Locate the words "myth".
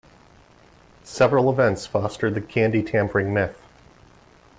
3.35-3.61